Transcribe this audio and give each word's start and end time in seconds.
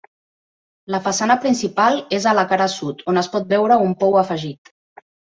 La 0.93 0.99
façana 1.07 1.33
principal 1.43 1.99
és 2.17 2.25
a 2.31 2.33
la 2.37 2.45
cara 2.53 2.67
sud, 2.75 3.03
on 3.13 3.21
es 3.23 3.29
pot 3.35 3.45
veure 3.51 3.77
un 3.89 3.93
pou 4.05 4.17
afegit. 4.23 4.73